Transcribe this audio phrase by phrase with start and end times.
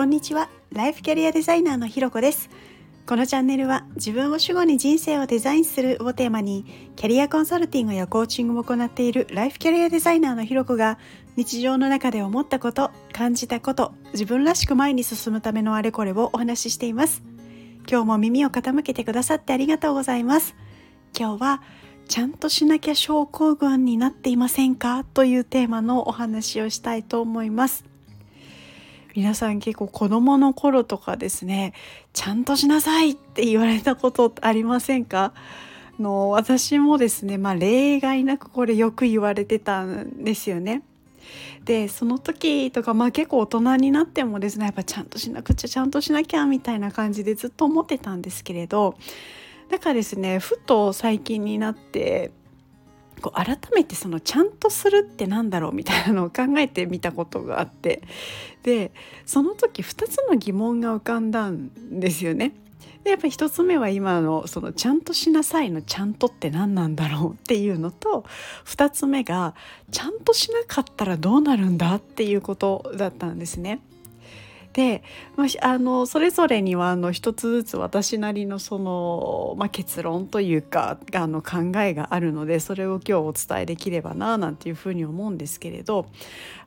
[0.00, 0.48] こんにちは。
[0.72, 2.48] ライフキャリアデザイナーのひろこです。
[3.04, 6.64] このチャンネルは自分を主語に人生をデザインするをテーマに
[6.96, 10.96] キャリアコンサルティングやコーチングを行っているライフキャリアデザイナーのひろこが
[11.36, 17.22] 日常の中で思ったこと感じたこと自分らしく前に進むためのあれこれをお話ししています。
[17.86, 20.54] 今日も耳を傾けてくださってありがとうございます。
[21.14, 21.62] 今日は
[22.08, 25.04] ちゃんとしなきゃ症候群になっていませんか？
[25.12, 27.84] というテーマのお話をしたいと思います。
[29.20, 31.74] 皆さん結構子供の頃とかですね
[32.14, 35.34] ちゃんとしなさいって言われたことありませんか？
[35.98, 40.80] の私もですねまあ例外なくこれよく言われてたんですよね。
[41.66, 48.96] でその時とかまあ結構大人になってもですねやっぱちゃんとしなくちゃちゃんとしなきゃみたいな感じでずっと思ってたんですけれど
[49.70, 52.32] だからですねふと最近になって
[53.20, 58.02] こう改めてそのちゃんとするってなんだろうみたいなのを考えてみたことがあって
[58.62, 58.92] で
[59.26, 62.52] その時2つの疑問が浮かんだんですよね。
[63.04, 68.24] でやっぱり1つ目は今のその「ちゃんとしなさい」の「ちゃんと」って何なんだろうっていうのと
[68.66, 69.54] 2つ目が
[69.90, 73.80] 「ちゃんとしなかったらどうなるんだ」っていうことだったんですね。
[74.72, 75.02] で、
[75.36, 86.06] まあ、あのそれぞれにはあの一つずつ私なりのその、まあ、結論というかあの考えがあるのでそれを今日お伝えできればななんていうふうに思うんですけれど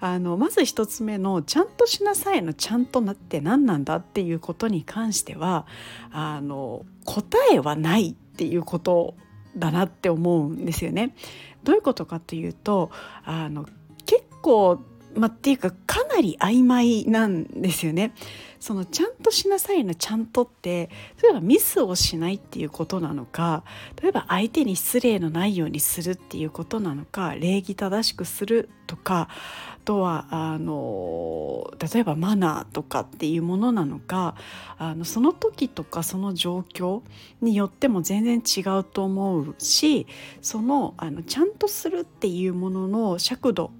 [0.00, 5.66] あのまず一つ目の「ちゃんとしなさい」の「ちゃんとなって何なんだ」っていうことに関しては
[6.10, 9.14] あの答えはないっていうこと
[9.56, 11.14] だなって思うんですよね。
[11.62, 12.90] どういうことかというと
[13.24, 13.66] あの
[14.06, 14.80] 結構
[15.14, 18.14] まあ、っていうかかなり曖昧なんですよね。
[18.62, 20.88] そのちゃんとしなさいのちゃんとって
[21.20, 23.64] 例えばミスをしないっていうことなのか
[24.00, 34.36] 例えば相手に失礼のないようにするっていうことなのか礼儀正しくするとかあとはあの例えばマナーとかっていうものなのか
[34.78, 37.02] あのその時とかその状況
[37.40, 40.06] によっても全然違うと思うし
[40.40, 43.72] そのあのちゃんとするっていうものの尺度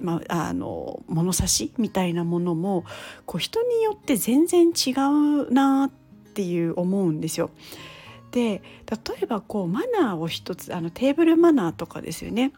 [0.00, 2.84] まあ、あの物差しみたいなものも
[3.26, 5.90] こう人によって全然違うなっ
[6.34, 7.50] ていう思うんですよ。
[8.30, 12.52] で例えばこうマナーを一つあのテーブルマナーとかですよね。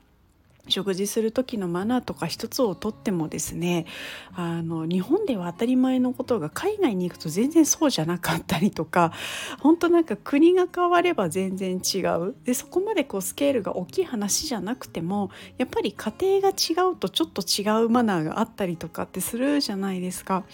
[0.71, 3.87] 食事する時のマナーとか一つをとってもですね
[4.35, 9.13] あの日本では当たり前のことが海外に行くと全然そうじゃなかったりとか
[9.61, 20.45] 本当なんか国が変われば全然違うでそこまでこうスケールが大きい話じゃなくてもやっぱり家庭が違うとちょっと違うマナーがあったりとかってするじゃないですか。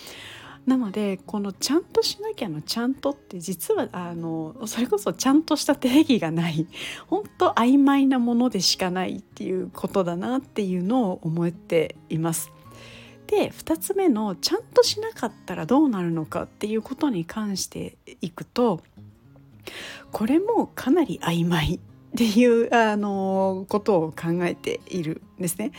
[0.67, 6.67] なのでこの「ちゃんとしなきゃ」の「ちゃんと」って実はあのそれこそちゃんとした定義がない
[7.07, 12.51] 本当曖昧なものでしかないっていうことだなっていうのを思っています。
[13.29, 18.83] で2つ目の「ちゃんとしなかったらどうなるのか」っていうことに関していくと
[20.13, 21.81] これもかなり曖昧
[22.17, 25.73] っていうあのことを考えているんですね。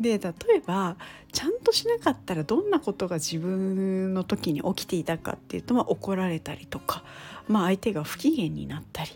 [0.00, 0.96] で例えば
[1.30, 7.04] ちゃんとしなかったらどんなことが自分の時に起きていたかっていうと、まあ、怒られたりとか、
[7.46, 9.10] まあ、相手が不機嫌になったり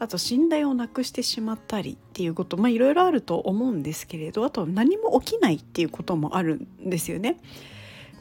[0.00, 7.38] あと信頼をなくしてしまったりっていうことまあいろいろあると思うんですけれどあと何も起きないっていうこともあるんですよね。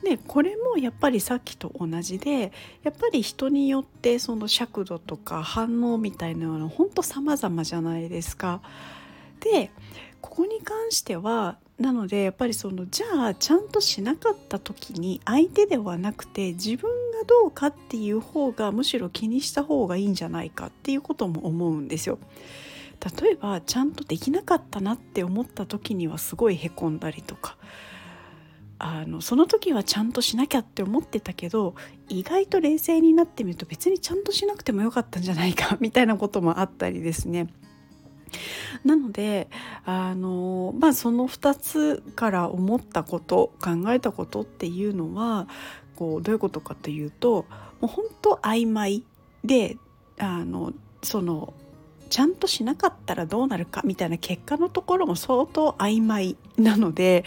[0.07, 8.62] でこれもやっぱりさっきと同じでやっぱり人によってその尺度とか反応みたいなのは本当様々じゃないですか。
[9.41, 9.69] で
[10.22, 22.18] ここに関してはなのでやっぱりそのじゃあちゃんとしなかった時に相手ではなくて自分がどうかっていう方がむしろ気にした方がいいんじゃないかっていうことも思うんですよ。
[23.22, 27.57] 例えばちゃんとできなかったなって思った時にはすごいへこんだりとか
[28.79, 31.75] あのその時はちゃんとしなきゃって思ってたけど
[32.09, 37.47] 意外と冷静になってみると別にちゃんとしなくてもよかったんじゃないか みたいなこともあったりですね。
[38.83, 39.49] なので
[39.85, 45.47] あの、まあ、その2つから思ったこと考えたことっていうのは
[45.95, 47.45] こうどういうことかというと
[47.80, 49.06] もう本当曖昧
[49.45, 49.77] で
[50.19, 51.53] あのその
[52.07, 57.24] ちゃんとしなかったらどうなるかみたいな結果のところも相当曖昧なので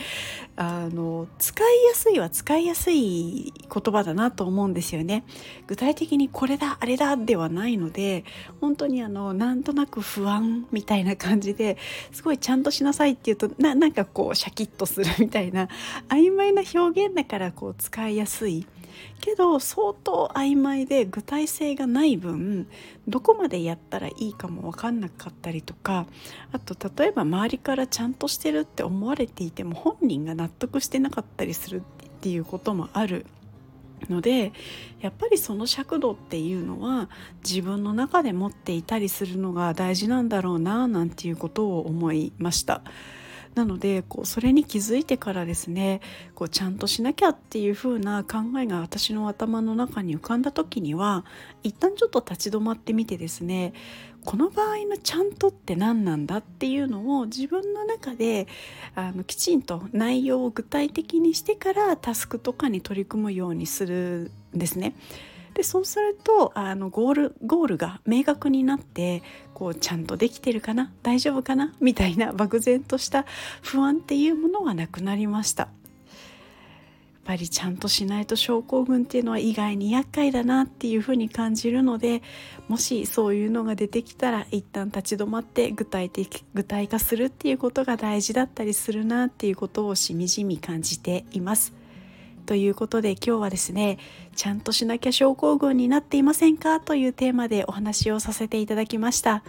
[0.57, 5.25] あの使いやすいは使いやすい言葉だなと思うんですよね。
[5.67, 8.25] 具体的にこれだあれだではないので
[8.61, 11.79] 本当にあのなんとなく不安みたいな感じで
[12.13, 15.69] すごいちゃんとしなさいっていうとななんかこうシャキッとするみたいな
[16.09, 18.67] 曖昧な表現だからこう使いやすい。
[19.21, 22.67] けど相当曖昧で具体性がない分
[23.07, 26.07] どこまでやったらいいかも分かんなかったりとか
[26.53, 31.83] あと例えば周りからちゃんとしてるって思われていても本人が納得してなかったりするっ
[32.21, 33.27] ていうこともある
[34.09, 34.53] ので
[35.01, 37.11] やっぱりその尺度っていうのは
[37.45, 42.83] 自分の中で持っていたりするのが大事なんだろうななんていうことを思いました。
[43.55, 46.01] なのでこうそれに気づいてからですね
[46.35, 51.25] こうちゃんとしなきゃっていう風な考えが私の頭の中に浮かんだ時には
[51.63, 53.73] 一旦ちょっと立ち止まってみてですね
[54.25, 58.47] この場合のちゃんとって何なんだっていうのを自分の中で
[58.95, 64.95] あのきちんと内容を具体的にしてからタスクとかに取り組むようにするんですね。
[65.55, 70.93] でそうするとあのゴールゴールが明確になってこうちゃんとできてるかな？
[71.03, 71.75] 大丈夫かな？
[71.81, 73.27] みたいな漠然とした
[73.61, 75.65] 不安っていうものがなくなりました。
[75.65, 82.23] やっぱりちゃんとしないと症候群っていうのは意外に厄介だなっていうふうに感じるので
[82.67, 91.73] もしそういうのが出てきたら一旦立ち止まって具体的具体化するっていうことが大事だったりするなっていうことをしみじみ感じています。
[92.51, 94.01] ということで今日はですね
[94.35, 99.45] ちゃんとしなきゃ症候群になっていませんかというテーマでお話をさせていただきました。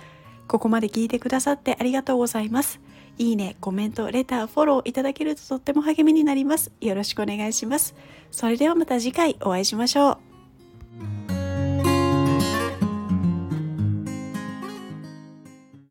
[0.47, 2.79] ここまで聞いてくださってありがとうございます。
[3.17, 6.71] いいね、コメント、レター、フォローいただけるととっても励みになります。
[6.79, 7.95] よろしくお願いします。
[8.29, 10.30] それではまた次回お会いしましょう。